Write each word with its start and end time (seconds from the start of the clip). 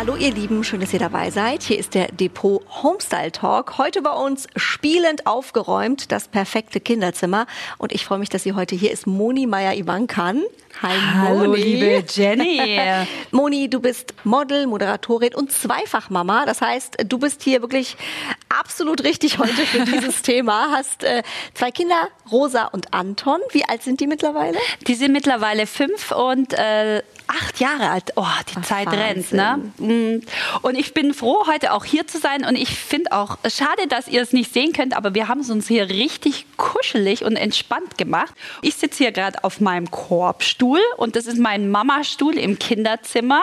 Hallo 0.00 0.16
ihr 0.16 0.32
Lieben, 0.32 0.64
schön, 0.64 0.80
dass 0.80 0.94
ihr 0.94 0.98
dabei 0.98 1.28
seid. 1.30 1.62
Hier 1.62 1.78
ist 1.78 1.94
der 1.94 2.10
Depot 2.10 2.62
Homestyle 2.82 3.32
Talk. 3.32 3.76
Heute 3.76 4.00
bei 4.00 4.12
uns 4.12 4.46
spielend 4.56 5.26
aufgeräumt, 5.26 6.10
das 6.10 6.26
perfekte 6.26 6.80
Kinderzimmer. 6.80 7.46
Und 7.76 7.92
ich 7.92 8.06
freue 8.06 8.18
mich, 8.18 8.30
dass 8.30 8.42
sie 8.44 8.54
heute 8.54 8.74
hier 8.74 8.92
ist, 8.92 9.06
Moni 9.06 9.46
Meyer-Ivankan. 9.46 10.42
Hi, 10.80 10.96
Hallo, 11.14 11.48
Moni. 11.48 11.62
liebe 11.62 12.04
Jenny. 12.08 12.80
Moni, 13.30 13.68
du 13.68 13.80
bist 13.80 14.14
Model, 14.24 14.66
Moderatorin 14.66 15.34
und 15.34 15.52
Zweifachmama. 15.52 16.46
Das 16.46 16.62
heißt, 16.62 17.04
du 17.06 17.18
bist 17.18 17.42
hier 17.42 17.60
wirklich 17.60 17.98
absolut 18.48 19.04
richtig 19.04 19.38
heute 19.38 19.66
für 19.66 19.84
dieses 19.84 20.22
Thema. 20.22 20.70
Hast 20.70 21.04
äh, 21.04 21.22
zwei 21.52 21.70
Kinder, 21.72 22.08
Rosa 22.32 22.66
und 22.66 22.94
Anton. 22.94 23.40
Wie 23.50 23.66
alt 23.66 23.82
sind 23.82 24.00
die 24.00 24.06
mittlerweile? 24.06 24.56
Die 24.86 24.94
sind 24.94 25.12
mittlerweile 25.12 25.66
fünf 25.66 26.10
und 26.12 26.54
äh, 26.54 27.02
acht 27.30 27.60
Jahre 27.60 27.90
alt. 27.90 28.12
Oh, 28.16 28.24
die 28.48 28.54
Ach, 28.58 28.62
Zeit 28.62 28.86
Wahnsinn. 28.86 29.40
rennt, 29.40 29.78
ne? 29.78 30.20
Mm. 30.20 30.22
Und 30.62 30.74
ich 30.76 30.92
bin 30.92 31.14
froh, 31.14 31.46
heute 31.46 31.72
auch 31.72 31.84
hier 31.84 32.06
zu 32.06 32.18
sein. 32.18 32.44
Und 32.44 32.56
ich 32.56 32.70
finde 32.70 33.12
auch 33.12 33.38
schade, 33.48 33.86
dass 33.88 34.08
ihr 34.08 34.20
es 34.20 34.32
nicht 34.32 34.52
sehen 34.52 34.72
könnt, 34.72 34.96
aber 34.96 35.14
wir 35.14 35.28
haben 35.28 35.40
es 35.40 35.50
uns 35.50 35.68
hier 35.68 35.88
richtig 35.88 36.46
kuschelig 36.56 37.24
und 37.24 37.36
entspannt 37.36 37.96
gemacht. 37.96 38.34
Ich 38.62 38.76
sitze 38.76 39.04
hier 39.04 39.12
gerade 39.12 39.44
auf 39.44 39.60
meinem 39.60 39.90
Korbstuhl 39.90 40.80
und 40.96 41.16
das 41.16 41.26
ist 41.26 41.38
mein 41.38 41.70
Mamastuhl 41.70 42.36
im 42.36 42.58
Kinderzimmer. 42.58 43.42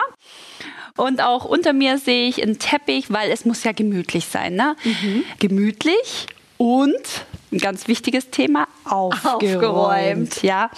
Und 0.98 1.22
auch 1.22 1.46
unter 1.46 1.74
mir 1.74 2.00
sehe 2.00 2.28
ich 2.28 2.42
einen 2.42 2.60
Teppich, 2.60 3.06
weil 3.10 3.32
es 3.32 3.46
muss 3.46 3.64
ja 3.64 3.72
gemütlich 3.72 4.26
sein. 4.26 4.56
Ne? 4.56 4.76
Mhm. 4.84 5.24
Gemütlich 5.40 6.26
und 6.58 7.26
ein 7.52 7.60
ganz 7.60 7.88
wichtiges 7.88 8.30
Thema, 8.30 8.68
aufgeräumt. 8.84 9.56
aufgeräumt. 9.56 10.44
Ja. 10.44 10.70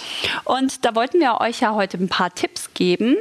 Und 0.43 0.85
da 0.85 0.95
wollten 0.95 1.19
wir 1.19 1.41
euch 1.41 1.61
ja 1.61 1.73
heute 1.73 1.97
ein 1.97 2.09
paar 2.09 2.33
Tipps 2.33 2.73
geben. 2.73 3.17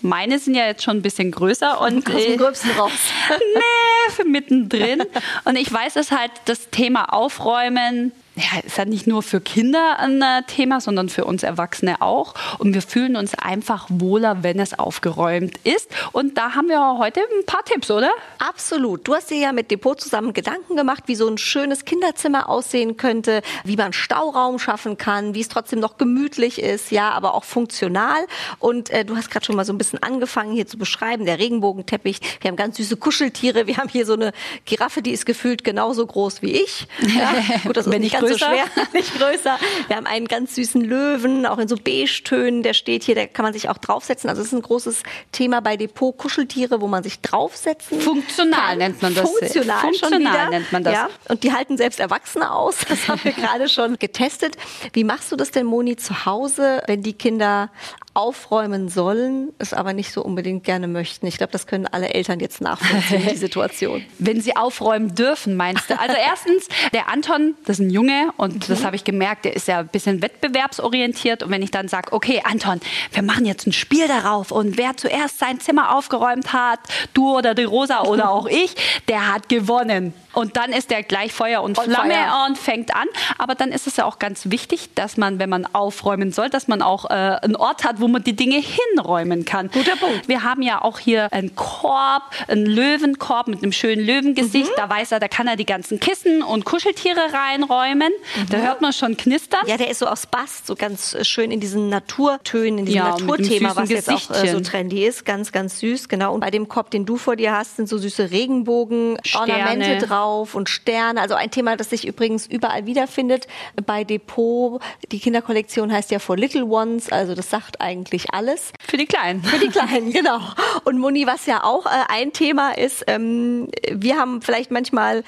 Meine 0.00 0.38
sind 0.38 0.54
ja 0.54 0.66
jetzt 0.66 0.82
schon 0.82 0.98
ein 0.98 1.02
bisschen 1.02 1.30
größer 1.30 1.80
und 1.80 2.08
aus 2.08 2.24
dem 2.24 2.36
Gröbsten 2.36 2.70
raus. 2.72 2.90
nee, 3.54 4.12
für 4.12 4.24
mittendrin. 4.24 5.02
Und 5.44 5.56
ich 5.56 5.72
weiß, 5.72 5.94
dass 5.94 6.12
halt 6.12 6.30
das 6.44 6.70
Thema 6.70 7.12
Aufräumen 7.12 8.12
ja, 8.38 8.60
ist 8.64 8.78
halt 8.78 8.88
nicht 8.88 9.06
nur 9.06 9.22
für 9.22 9.40
Kinder 9.40 9.98
ein 9.98 10.22
äh, 10.22 10.42
Thema, 10.46 10.80
sondern 10.80 11.08
für 11.08 11.24
uns 11.24 11.42
Erwachsene 11.42 12.00
auch. 12.00 12.34
Und 12.58 12.74
wir 12.74 12.82
fühlen 12.82 13.16
uns 13.16 13.34
einfach 13.34 13.86
wohler, 13.90 14.42
wenn 14.42 14.60
es 14.60 14.78
aufgeräumt 14.78 15.58
ist. 15.64 15.88
Und 16.12 16.38
da 16.38 16.54
haben 16.54 16.68
wir 16.68 16.98
heute 16.98 17.20
ein 17.20 17.46
paar 17.46 17.64
Tipps, 17.64 17.90
oder? 17.90 18.10
Absolut. 18.38 19.06
Du 19.06 19.14
hast 19.14 19.30
dir 19.30 19.38
ja 19.38 19.52
mit 19.52 19.70
Depot 19.70 20.00
zusammen 20.00 20.32
Gedanken 20.32 20.76
gemacht, 20.76 21.04
wie 21.06 21.14
so 21.14 21.28
ein 21.28 21.38
schönes 21.38 21.84
Kinderzimmer 21.84 22.48
aussehen 22.48 22.96
könnte, 22.96 23.42
wie 23.64 23.76
man 23.76 23.92
Stauraum 23.92 24.58
schaffen 24.58 24.96
kann, 24.96 25.34
wie 25.34 25.40
es 25.40 25.48
trotzdem 25.48 25.80
noch 25.80 25.98
gemütlich 25.98 26.62
ist, 26.62 26.90
ja, 26.90 27.10
aber 27.10 27.34
auch 27.34 27.44
funktional. 27.44 28.26
Und 28.58 28.90
äh, 28.90 29.04
du 29.04 29.16
hast 29.16 29.30
gerade 29.30 29.44
schon 29.44 29.56
mal 29.56 29.64
so 29.64 29.72
ein 29.72 29.78
bisschen 29.78 30.02
angefangen 30.02 30.52
hier 30.52 30.66
zu 30.66 30.78
beschreiben, 30.78 31.24
der 31.24 31.38
Regenbogenteppich. 31.38 32.20
Wir 32.40 32.50
haben 32.50 32.56
ganz 32.56 32.76
süße 32.76 32.96
Kuscheltiere. 32.96 33.66
Wir 33.66 33.78
haben 33.78 33.88
hier 33.88 34.06
so 34.06 34.14
eine 34.14 34.32
Giraffe, 34.64 35.02
die 35.02 35.10
ist 35.10 35.26
gefühlt 35.26 35.64
genauso 35.64 36.06
groß 36.06 36.42
wie 36.42 36.52
ich. 36.52 36.86
Ja, 37.00 37.34
gut, 37.64 37.76
das 37.76 37.86
ist 37.86 37.98
nicht 37.98 38.12
ganz 38.12 38.27
größer. 38.28 38.38
so 38.38 38.46
schwer, 38.46 38.86
nicht 38.92 39.18
größer. 39.18 39.58
Wir 39.86 39.96
haben 39.96 40.06
einen 40.06 40.26
ganz 40.26 40.54
süßen 40.54 40.80
Löwen, 40.80 41.46
auch 41.46 41.58
in 41.58 41.68
so 41.68 41.76
Beige-Tönen, 41.76 42.62
der 42.62 42.74
steht 42.74 43.04
hier, 43.04 43.14
da 43.14 43.26
kann 43.26 43.44
man 43.44 43.52
sich 43.52 43.68
auch 43.68 43.78
draufsetzen. 43.78 44.30
Also 44.30 44.42
es 44.42 44.48
ist 44.48 44.54
ein 44.54 44.62
großes 44.62 45.02
Thema 45.32 45.60
bei 45.60 45.76
Depot, 45.76 46.16
Kuscheltiere, 46.16 46.80
wo 46.80 46.88
man 46.88 47.02
sich 47.02 47.20
draufsetzen 47.20 48.00
Funktional 48.00 48.60
kann. 48.60 48.78
nennt 48.78 49.02
man 49.02 49.14
das. 49.14 49.28
Funktional, 49.28 49.80
Funktional 49.80 50.50
nennt 50.50 50.72
man 50.72 50.84
das. 50.84 50.94
Ja, 50.94 51.08
und 51.28 51.42
die 51.42 51.52
halten 51.52 51.76
selbst 51.76 52.00
Erwachsene 52.00 52.50
aus. 52.50 52.76
Das 52.88 53.06
haben 53.06 53.20
wir 53.22 53.32
gerade 53.48 53.68
schon 53.68 53.98
getestet. 53.98 54.56
Wie 54.92 55.04
machst 55.04 55.30
du 55.30 55.36
das 55.36 55.50
denn, 55.50 55.66
Moni, 55.66 55.96
zu 55.96 56.24
Hause, 56.24 56.82
wenn 56.86 57.02
die 57.02 57.12
Kinder 57.12 57.70
aufräumen 58.18 58.88
sollen, 58.88 59.52
es 59.58 59.72
aber 59.72 59.92
nicht 59.92 60.10
so 60.10 60.24
unbedingt 60.24 60.64
gerne 60.64 60.88
möchten. 60.88 61.24
Ich 61.28 61.38
glaube, 61.38 61.52
das 61.52 61.68
können 61.68 61.86
alle 61.86 62.12
Eltern 62.12 62.40
jetzt 62.40 62.60
nachvollziehen, 62.60 63.28
die 63.30 63.36
Situation. 63.36 64.04
Wenn 64.18 64.40
sie 64.40 64.56
aufräumen 64.56 65.14
dürfen, 65.14 65.54
meinst 65.54 65.88
du? 65.88 65.96
Also 65.96 66.16
erstens, 66.28 66.66
der 66.92 67.08
Anton, 67.08 67.54
das 67.64 67.78
ist 67.78 67.86
ein 67.86 67.90
Junge 67.90 68.32
und 68.36 68.54
mhm. 68.54 68.72
das 68.72 68.84
habe 68.84 68.96
ich 68.96 69.04
gemerkt, 69.04 69.44
der 69.44 69.54
ist 69.54 69.68
ja 69.68 69.78
ein 69.78 69.86
bisschen 69.86 70.20
wettbewerbsorientiert. 70.20 71.44
Und 71.44 71.52
wenn 71.52 71.62
ich 71.62 71.70
dann 71.70 71.86
sage, 71.86 72.12
okay, 72.12 72.42
Anton, 72.42 72.80
wir 73.12 73.22
machen 73.22 73.46
jetzt 73.46 73.68
ein 73.68 73.72
Spiel 73.72 74.08
darauf 74.08 74.50
und 74.50 74.76
wer 74.76 74.96
zuerst 74.96 75.38
sein 75.38 75.60
Zimmer 75.60 75.96
aufgeräumt 75.96 76.52
hat, 76.52 76.80
du 77.14 77.36
oder 77.36 77.54
die 77.54 77.62
Rosa 77.62 78.02
oder 78.02 78.30
auch 78.30 78.46
ich, 78.50 78.74
der 79.06 79.32
hat 79.32 79.48
gewonnen. 79.48 80.12
Und 80.38 80.56
dann 80.56 80.72
ist 80.72 80.90
der 80.90 81.02
gleich 81.02 81.32
Feuer 81.32 81.62
und, 81.62 81.76
und 81.76 81.84
Flamme 81.84 82.14
Feuer. 82.14 82.46
und 82.46 82.56
fängt 82.56 82.94
an. 82.94 83.08
Aber 83.38 83.56
dann 83.56 83.72
ist 83.72 83.88
es 83.88 83.96
ja 83.96 84.04
auch 84.04 84.20
ganz 84.20 84.50
wichtig, 84.50 84.90
dass 84.94 85.16
man, 85.16 85.40
wenn 85.40 85.50
man 85.50 85.66
aufräumen 85.66 86.30
soll, 86.30 86.48
dass 86.48 86.68
man 86.68 86.80
auch 86.80 87.06
äh, 87.06 87.12
einen 87.12 87.56
Ort 87.56 87.82
hat, 87.82 88.00
wo 88.00 88.06
man 88.06 88.22
die 88.22 88.36
Dinge 88.36 88.62
hinräumen 88.62 89.44
kann. 89.44 89.68
Guter 89.68 89.96
Punkt. 89.96 90.28
Wir 90.28 90.44
haben 90.44 90.62
ja 90.62 90.80
auch 90.80 91.00
hier 91.00 91.32
einen 91.32 91.56
Korb, 91.56 92.22
einen 92.46 92.66
Löwenkorb 92.66 93.48
mit 93.48 93.64
einem 93.64 93.72
schönen 93.72 94.06
Löwengesicht. 94.06 94.70
Mhm. 94.70 94.76
Da 94.76 94.88
weiß 94.88 95.10
er, 95.10 95.18
da 95.18 95.26
kann 95.26 95.48
er 95.48 95.56
die 95.56 95.66
ganzen 95.66 95.98
Kissen 95.98 96.44
und 96.44 96.64
Kuscheltiere 96.64 97.32
reinräumen. 97.32 98.12
Mhm. 98.36 98.48
Da 98.48 98.58
hört 98.58 98.80
man 98.80 98.92
schon 98.92 99.16
knistern. 99.16 99.66
Ja, 99.66 99.76
der 99.76 99.90
ist 99.90 99.98
so 99.98 100.06
aus 100.06 100.26
Bast, 100.26 100.68
so 100.68 100.76
ganz 100.76 101.16
schön 101.26 101.50
in 101.50 101.58
diesen 101.58 101.88
Naturtönen, 101.88 102.78
in 102.78 102.86
diesem 102.86 102.98
ja, 102.98 103.10
Naturthema, 103.10 103.74
was 103.74 103.90
jetzt 103.90 104.08
auch 104.08 104.30
äh, 104.30 104.52
so 104.52 104.60
trendy 104.60 105.04
ist. 105.04 105.24
Ganz, 105.24 105.50
ganz 105.50 105.80
süß, 105.80 106.08
genau. 106.08 106.32
Und 106.32 106.40
bei 106.40 106.52
dem 106.52 106.68
Korb, 106.68 106.92
den 106.92 107.06
du 107.06 107.16
vor 107.16 107.34
dir 107.34 107.56
hast, 107.56 107.74
sind 107.74 107.88
so 107.88 107.98
süße 107.98 108.30
Regenbogen-Ornamente 108.30 110.06
drauf 110.06 110.27
drauf 110.28 110.54
und 110.54 110.68
Sterne. 110.68 111.20
Also 111.20 111.34
ein 111.34 111.50
Thema, 111.50 111.76
das 111.76 111.90
sich 111.90 112.06
übrigens 112.06 112.46
überall 112.46 112.86
wiederfindet. 112.86 113.46
Bei 113.86 114.04
Depot, 114.04 114.80
die 115.10 115.18
Kinderkollektion 115.18 115.92
heißt 115.92 116.10
ja 116.10 116.18
For 116.18 116.36
Little 116.36 116.64
Ones, 116.64 117.10
also 117.10 117.34
das 117.34 117.50
sagt 117.50 117.80
eigentlich 117.80 118.32
alles. 118.32 118.72
Für 118.86 118.96
die 118.96 119.06
Kleinen. 119.06 119.42
Für 119.42 119.58
die 119.58 119.68
Kleinen, 119.68 120.12
genau. 120.12 120.40
Und 120.84 120.98
Moni, 120.98 121.26
was 121.26 121.46
ja 121.46 121.64
auch 121.64 121.86
äh, 121.86 121.88
ein 122.08 122.32
Thema 122.32 122.76
ist, 122.76 123.04
ähm, 123.06 123.68
wir 123.90 124.18
haben 124.18 124.42
vielleicht 124.42 124.70
manchmal 124.70 125.24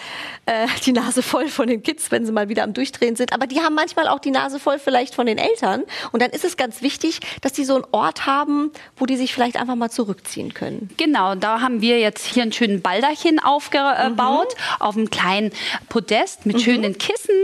äh, 0.46 0.66
die 0.84 0.92
Nase 0.92 1.22
voll 1.22 1.48
von 1.48 1.66
den 1.66 1.82
Kids, 1.82 2.10
wenn 2.10 2.26
sie 2.26 2.32
mal 2.32 2.48
wieder 2.48 2.64
am 2.64 2.74
Durchdrehen 2.74 3.16
sind, 3.16 3.32
aber 3.32 3.46
die 3.46 3.60
haben 3.60 3.74
manchmal 3.74 4.06
auch 4.08 4.18
die 4.18 4.30
Nase 4.30 4.58
voll 4.60 4.78
vielleicht 4.78 5.14
von 5.14 5.26
den 5.26 5.38
Eltern. 5.38 5.84
Und 6.12 6.20
dann 6.20 6.30
ist 6.30 6.44
es 6.44 6.56
ganz 6.56 6.82
wichtig, 6.82 7.20
dass 7.40 7.52
die 7.52 7.64
so 7.64 7.74
einen 7.74 7.86
Ort 7.92 8.26
haben, 8.26 8.70
wo 8.96 9.06
die 9.06 9.16
sich 9.16 9.32
vielleicht 9.32 9.56
einfach 9.56 9.76
mal 9.76 9.90
zurückziehen 9.90 10.52
können. 10.52 10.90
Genau, 10.98 11.34
da 11.34 11.60
haben 11.60 11.80
wir 11.80 11.98
jetzt 11.98 12.26
hier 12.26 12.42
einen 12.42 12.52
schönen 12.52 12.82
Baldachin 12.82 13.38
aufgebaut. 13.38 14.54
Mhm 14.56 14.89
auf 14.90 14.96
einem 14.96 15.10
kleinen 15.10 15.52
Podest 15.88 16.46
mit 16.46 16.56
mhm. 16.56 16.60
schönen 16.60 16.98
Kissen. 16.98 17.34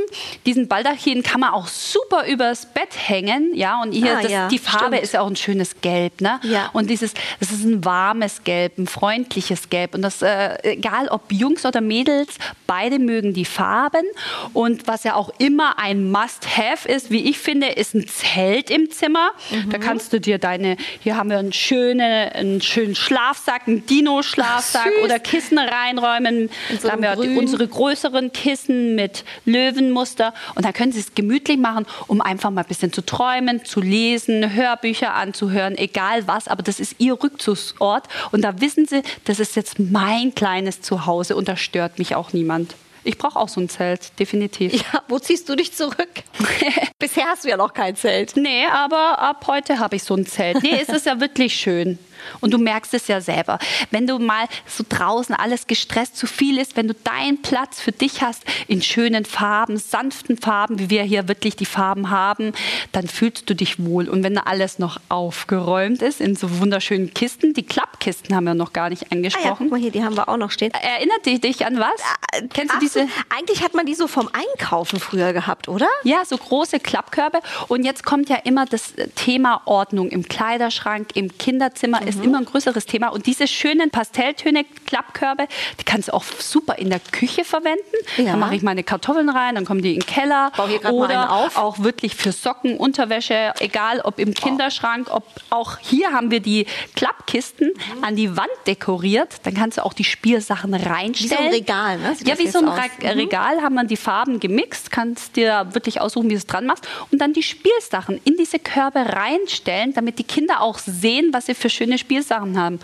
Diesen 0.44 0.68
Baldachin 0.68 1.22
kann 1.22 1.40
man 1.40 1.50
auch 1.50 1.68
super 1.68 2.26
übers 2.26 2.66
Bett 2.66 2.90
hängen, 2.96 3.52
ja. 3.54 3.80
Und 3.80 3.92
hier 3.92 4.18
ah, 4.18 4.22
das, 4.22 4.32
ja, 4.32 4.48
die 4.48 4.58
Farbe 4.58 4.86
stimmt. 4.86 5.02
ist 5.02 5.12
ja 5.14 5.20
auch 5.20 5.28
ein 5.28 5.36
schönes 5.36 5.80
Gelb, 5.80 6.20
ne? 6.20 6.40
Ja. 6.42 6.70
Und 6.72 6.90
dieses, 6.90 7.14
das 7.38 7.52
ist 7.52 7.64
ein 7.64 7.84
warmes 7.84 8.42
Gelb, 8.42 8.78
ein 8.78 8.86
freundliches 8.86 9.70
Gelb. 9.70 9.94
Und 9.94 10.02
das, 10.02 10.22
äh, 10.22 10.58
egal 10.62 11.08
ob 11.08 11.32
Jungs 11.32 11.64
oder 11.64 11.80
Mädels, 11.80 12.36
beide 12.66 12.98
mögen 12.98 13.32
die 13.32 13.44
Farben. 13.44 14.04
Und 14.52 14.88
was 14.88 15.04
ja 15.04 15.14
auch 15.14 15.30
immer 15.38 15.78
ein 15.78 16.10
Must-Have 16.10 16.88
ist, 16.88 17.10
wie 17.10 17.30
ich 17.30 17.38
finde, 17.38 17.68
ist 17.68 17.94
ein 17.94 18.08
Zelt 18.08 18.70
im 18.70 18.90
Zimmer. 18.90 19.30
Mhm. 19.50 19.70
Da 19.70 19.78
kannst 19.78 20.12
du 20.12 20.20
dir 20.20 20.38
deine, 20.38 20.76
hier 21.00 21.16
haben 21.16 21.30
wir 21.30 21.38
einen 21.38 21.52
schönen, 21.52 22.00
einen 22.00 22.60
schönen 22.60 22.94
Schlafsack, 22.94 23.62
einen 23.68 23.86
Dino-Schlafsack 23.86 24.92
oder 25.04 25.18
Kissen 25.18 25.58
reinräumen. 25.58 26.50
So 26.80 26.88
da 26.88 26.92
haben 26.92 27.02
wir 27.02 27.16
unsere 27.28 27.66
größeren 27.66 28.32
Kissen 28.32 28.94
mit 28.94 29.24
Löwenmuster. 29.44 30.34
Und 30.54 30.64
dann 30.64 30.72
können 30.72 30.92
Sie 30.92 31.00
es 31.00 31.14
gemütlich 31.14 31.58
machen, 31.58 31.86
um 32.06 32.20
einfach 32.20 32.50
mal 32.50 32.62
ein 32.62 32.68
bisschen 32.68 32.92
zu 32.92 33.04
träumen, 33.04 33.64
zu 33.64 33.80
lesen, 33.80 34.54
Hörbücher 34.54 35.14
anzuhören, 35.14 35.76
egal 35.76 36.26
was. 36.26 36.48
Aber 36.48 36.62
das 36.62 36.80
ist 36.80 36.96
Ihr 36.98 37.20
Rückzugsort. 37.22 38.04
Und 38.32 38.42
da 38.42 38.60
wissen 38.60 38.86
Sie, 38.86 39.02
das 39.24 39.40
ist 39.40 39.56
jetzt 39.56 39.78
mein 39.78 40.34
kleines 40.34 40.80
Zuhause 40.80 41.36
und 41.36 41.48
da 41.48 41.56
stört 41.56 41.98
mich 41.98 42.14
auch 42.14 42.32
niemand. 42.32 42.74
Ich 43.06 43.18
brauche 43.18 43.38
auch 43.38 43.48
so 43.48 43.60
ein 43.60 43.68
Zelt, 43.68 44.18
definitiv. 44.18 44.72
Ja, 44.74 45.02
wo 45.06 45.20
ziehst 45.20 45.48
du 45.48 45.54
dich 45.54 45.72
zurück? 45.72 46.08
Bisher 46.98 47.26
hast 47.26 47.44
du 47.44 47.48
ja 47.48 47.56
noch 47.56 47.72
kein 47.72 47.94
Zelt. 47.94 48.36
Nee, 48.36 48.66
aber 48.66 49.20
ab 49.20 49.46
heute 49.46 49.78
habe 49.78 49.94
ich 49.94 50.02
so 50.02 50.14
ein 50.16 50.26
Zelt. 50.26 50.60
Nee, 50.62 50.80
es 50.82 50.88
ist 50.88 51.06
ja 51.06 51.20
wirklich 51.20 51.54
schön. 51.54 52.00
Und 52.40 52.52
du 52.52 52.58
merkst 52.58 52.94
es 52.94 53.08
ja 53.08 53.20
selber. 53.20 53.58
Wenn 53.90 54.06
du 54.06 54.18
mal 54.18 54.46
so 54.66 54.84
draußen 54.88 55.34
alles 55.34 55.66
gestresst 55.66 56.16
zu 56.16 56.26
viel 56.26 56.58
ist, 56.58 56.76
wenn 56.76 56.88
du 56.88 56.94
deinen 56.94 57.42
Platz 57.42 57.80
für 57.80 57.92
dich 57.92 58.22
hast 58.22 58.44
in 58.68 58.82
schönen 58.82 59.24
Farben, 59.24 59.76
sanften 59.76 60.38
Farben, 60.38 60.78
wie 60.78 60.90
wir 60.90 61.02
hier 61.02 61.28
wirklich 61.28 61.56
die 61.56 61.66
Farben 61.66 62.10
haben, 62.10 62.52
dann 62.92 63.08
fühlst 63.08 63.48
du 63.48 63.54
dich 63.54 63.84
wohl. 63.84 64.08
Und 64.08 64.22
wenn 64.22 64.38
alles 64.38 64.78
noch 64.78 64.98
aufgeräumt 65.08 66.02
ist 66.02 66.20
in 66.20 66.36
so 66.36 66.60
wunderschönen 66.60 67.12
Kisten, 67.14 67.54
die 67.54 67.64
Klappkisten 67.64 68.34
haben 68.34 68.44
wir 68.44 68.54
noch 68.54 68.72
gar 68.72 68.90
nicht 68.90 69.12
angesprochen. 69.12 69.46
Ah 69.46 69.50
ja, 69.50 69.56
guck 69.58 69.70
mal 69.70 69.80
hier, 69.80 69.90
die 69.90 70.04
haben 70.04 70.16
wir 70.16 70.28
auch 70.28 70.36
noch 70.36 70.50
stehen. 70.50 70.72
Erinnert 70.72 71.26
dich, 71.26 71.40
dich 71.40 71.66
an 71.66 71.78
was? 71.78 72.00
Äh, 72.32 72.46
Kennst 72.52 72.74
du 72.74 72.78
diese? 72.78 73.08
Eigentlich 73.36 73.62
hat 73.62 73.74
man 73.74 73.86
die 73.86 73.94
so 73.94 74.06
vom 74.06 74.28
Einkaufen 74.32 75.00
früher 75.00 75.32
gehabt, 75.32 75.68
oder? 75.68 75.88
Ja, 76.04 76.24
so 76.24 76.36
große 76.36 76.80
Klappkörbe. 76.80 77.40
Und 77.68 77.84
jetzt 77.84 78.04
kommt 78.04 78.28
ja 78.28 78.36
immer 78.36 78.66
das 78.66 78.94
Thema 79.14 79.62
Ordnung 79.64 80.08
im 80.08 80.24
Kleiderschrank, 80.28 81.08
im 81.14 81.36
Kinderzimmer, 81.38 82.00
mhm. 82.00 82.08
ist 82.08 82.15
immer 82.24 82.38
ein 82.38 82.44
größeres 82.44 82.86
Thema. 82.86 83.08
Und 83.08 83.26
diese 83.26 83.46
schönen 83.46 83.90
Pastelltöne, 83.90 84.64
Klappkörbe, 84.86 85.48
die 85.80 85.84
kannst 85.84 86.08
du 86.08 86.14
auch 86.14 86.24
super 86.38 86.76
in 86.76 86.90
der 86.90 87.00
Küche 87.00 87.44
verwenden. 87.44 87.80
Ja. 88.16 88.32
Da 88.32 88.36
mache 88.36 88.54
ich 88.54 88.62
meine 88.62 88.82
Kartoffeln 88.82 89.28
rein, 89.28 89.54
dann 89.54 89.64
kommen 89.64 89.82
die 89.82 89.94
in 89.94 90.00
den 90.00 90.06
Keller. 90.06 90.52
Bau 90.56 90.68
hier 90.68 90.84
Oder 90.92 91.32
auf. 91.32 91.56
auch 91.56 91.80
wirklich 91.80 92.14
für 92.14 92.32
Socken, 92.32 92.76
Unterwäsche, 92.76 93.52
egal 93.60 94.00
ob 94.00 94.18
im 94.18 94.34
Kinderschrank, 94.34 95.08
ob 95.10 95.24
auch 95.50 95.78
hier 95.80 96.12
haben 96.12 96.30
wir 96.30 96.40
die 96.40 96.66
Klappkisten 96.94 97.68
mhm. 97.68 98.04
an 98.04 98.16
die 98.16 98.36
Wand 98.36 98.48
dekoriert. 98.66 99.36
Dann 99.44 99.54
kannst 99.54 99.78
du 99.78 99.84
auch 99.84 99.92
die 99.92 100.04
Spielsachen 100.04 100.74
reinstellen. 100.74 101.30
Wie 101.30 101.36
so 101.36 101.36
ein 101.36 101.52
Regal, 101.52 101.98
ne? 101.98 102.14
Sieht 102.14 102.28
ja, 102.28 102.38
wie 102.38 102.48
so 102.48 102.58
ein 102.58 102.68
aus? 102.68 102.78
Mhm. 103.00 103.08
Regal 103.08 103.62
haben 103.62 103.74
wir 103.74 103.84
die 103.84 103.96
Farben 103.96 104.40
gemixt, 104.40 104.90
kannst 104.90 105.36
dir 105.36 105.66
wirklich 105.72 106.00
aussuchen, 106.00 106.28
wie 106.28 106.34
du 106.34 106.38
es 106.38 106.46
dran 106.46 106.66
machst 106.66 106.86
und 107.10 107.20
dann 107.20 107.32
die 107.32 107.42
Spielsachen 107.42 108.20
in 108.24 108.36
diese 108.36 108.58
Körbe 108.58 109.00
reinstellen, 109.00 109.92
damit 109.94 110.18
die 110.18 110.24
Kinder 110.24 110.60
auch 110.60 110.78
sehen, 110.78 111.30
was 111.32 111.46
sie 111.46 111.54
für 111.54 111.70
schöne 111.70 111.98
Spielsachen 112.06 112.58
haben. 112.58 112.78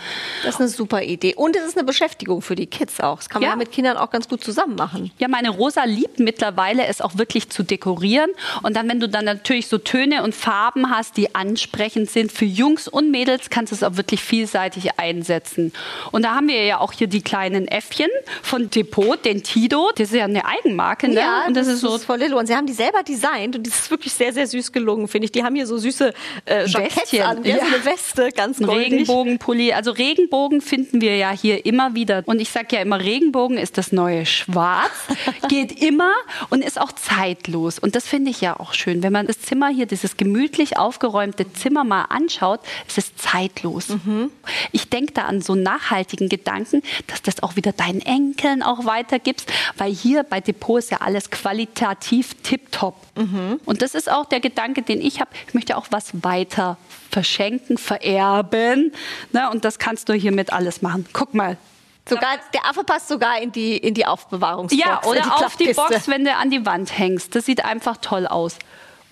Das 0.44 0.56
ist 0.56 0.60
eine 0.60 0.68
super 0.68 1.02
Idee. 1.02 1.34
Und 1.36 1.54
es 1.54 1.62
ist 1.62 1.76
eine 1.76 1.84
Beschäftigung 1.84 2.42
für 2.42 2.56
die 2.56 2.66
Kids 2.66 2.98
auch. 2.98 3.18
Das 3.18 3.28
kann 3.28 3.40
man 3.40 3.50
ja. 3.50 3.56
mit 3.56 3.70
Kindern 3.70 3.96
auch 3.96 4.10
ganz 4.10 4.28
gut 4.28 4.42
zusammen 4.42 4.74
machen. 4.74 5.12
Ja, 5.18 5.28
meine 5.28 5.50
Rosa 5.50 5.84
liebt 5.84 6.18
mittlerweile 6.18 6.86
es 6.86 7.00
auch 7.00 7.16
wirklich 7.18 7.48
zu 7.50 7.62
dekorieren. 7.62 8.30
Und 8.64 8.74
dann, 8.74 8.88
wenn 8.88 8.98
du 8.98 9.08
dann 9.08 9.24
natürlich 9.24 9.68
so 9.68 9.78
Töne 9.78 10.24
und 10.24 10.34
Farben 10.34 10.90
hast, 10.90 11.16
die 11.16 11.36
ansprechend 11.36 12.10
sind 12.10 12.32
für 12.32 12.44
Jungs 12.44 12.88
und 12.88 13.12
Mädels, 13.12 13.48
kannst 13.48 13.70
du 13.70 13.76
es 13.76 13.84
auch 13.84 13.96
wirklich 13.96 14.20
vielseitig 14.22 14.98
einsetzen. 14.98 15.72
Und 16.10 16.22
da 16.22 16.34
haben 16.34 16.48
wir 16.48 16.64
ja 16.64 16.80
auch 16.80 16.92
hier 16.92 17.06
die 17.06 17.22
kleinen 17.22 17.68
Äffchen 17.68 18.08
von 18.42 18.70
Depot, 18.70 19.24
den 19.24 19.44
Tido. 19.44 19.90
Das 19.94 20.08
ist 20.08 20.16
ja 20.16 20.24
eine 20.24 20.44
Eigenmarke, 20.44 21.08
ne? 21.08 21.20
Ja, 21.20 21.44
und 21.46 21.56
das, 21.56 21.66
das 21.66 21.76
ist 21.76 21.80
so 21.82 21.96
voll 21.98 22.18
Lillo. 22.18 22.38
Und 22.38 22.46
sie 22.46 22.56
haben 22.56 22.66
die 22.66 22.72
selber 22.72 23.04
designt 23.04 23.54
und 23.54 23.66
das 23.66 23.74
ist 23.78 23.90
wirklich 23.92 24.12
sehr, 24.12 24.32
sehr 24.32 24.48
süß 24.48 24.72
gelungen, 24.72 25.06
finde 25.06 25.26
ich. 25.26 25.32
Die 25.32 25.44
haben 25.44 25.54
hier 25.54 25.66
so 25.66 25.78
süße 25.78 26.12
äh, 26.46 26.66
Jacketts 26.66 27.14
an, 27.20 27.44
ja. 27.44 27.58
so 27.58 27.66
eine 27.66 27.84
Weste, 27.84 28.30
ganz 28.34 28.58
goldig. 28.58 29.01
Regenbogenpulli. 29.02 29.72
Also 29.72 29.90
Regenbogen 29.90 30.60
finden 30.60 31.00
wir 31.00 31.16
ja 31.16 31.30
hier 31.30 31.64
immer 31.66 31.94
wieder. 31.94 32.22
Und 32.26 32.40
ich 32.40 32.50
sage 32.50 32.76
ja 32.76 32.82
immer, 32.82 33.00
Regenbogen 33.00 33.58
ist 33.58 33.78
das 33.78 33.92
neue 33.92 34.26
Schwarz, 34.26 34.90
geht 35.48 35.82
immer 35.82 36.12
und 36.50 36.62
ist 36.64 36.80
auch 36.80 36.92
zeitlos. 36.92 37.78
Und 37.78 37.94
das 37.94 38.06
finde 38.06 38.30
ich 38.30 38.40
ja 38.40 38.58
auch 38.58 38.74
schön. 38.74 39.02
Wenn 39.02 39.12
man 39.12 39.26
das 39.26 39.40
Zimmer 39.40 39.68
hier, 39.68 39.86
dieses 39.86 40.16
gemütlich 40.16 40.76
aufgeräumte 40.78 41.52
Zimmer 41.52 41.84
mal 41.84 42.04
anschaut, 42.04 42.60
es 42.88 42.98
ist 42.98 43.18
zeitlos. 43.18 43.88
Mhm. 43.88 44.30
Ich 44.72 44.88
denke 44.88 45.12
da 45.12 45.22
an 45.22 45.40
so 45.40 45.54
nachhaltigen 45.54 46.28
Gedanken, 46.28 46.82
dass 47.06 47.22
das 47.22 47.42
auch 47.42 47.56
wieder 47.56 47.72
deinen 47.72 48.00
Enkeln 48.00 48.62
auch 48.62 48.84
weitergibst, 48.84 49.52
weil 49.76 49.92
hier 49.92 50.22
bei 50.22 50.40
Depot 50.40 50.78
ist 50.78 50.90
ja 50.90 50.98
alles 51.00 51.30
qualitativ 51.30 52.34
tipptopp. 52.42 52.96
Mhm. 53.16 53.60
Und 53.64 53.82
das 53.82 53.94
ist 53.94 54.10
auch 54.10 54.26
der 54.26 54.40
Gedanke, 54.40 54.82
den 54.82 55.00
ich 55.00 55.20
habe. 55.20 55.30
Ich 55.46 55.54
möchte 55.54 55.76
auch 55.76 55.86
was 55.90 56.22
weiter 56.22 56.78
verschenken, 57.12 57.78
vererben. 57.78 58.92
Ne? 59.32 59.50
Und 59.50 59.64
das 59.64 59.78
kannst 59.78 60.08
du 60.08 60.14
hiermit 60.14 60.52
alles 60.52 60.82
machen. 60.82 61.06
Guck 61.12 61.34
mal, 61.34 61.56
Sogar, 62.08 62.38
der 62.52 62.66
Affe 62.66 62.82
passt 62.82 63.06
sogar 63.06 63.40
in 63.40 63.52
die, 63.52 63.76
in 63.76 63.94
die 63.94 64.04
Aufbewahrungsbox. 64.04 64.84
Ja, 64.84 65.00
oder 65.04 65.20
die 65.20 65.28
auf 65.30 65.56
die 65.56 65.72
Box, 65.72 66.08
wenn 66.08 66.24
du 66.24 66.34
an 66.34 66.50
die 66.50 66.66
Wand 66.66 66.98
hängst. 66.98 67.36
Das 67.36 67.46
sieht 67.46 67.64
einfach 67.64 67.96
toll 67.98 68.26
aus. 68.26 68.58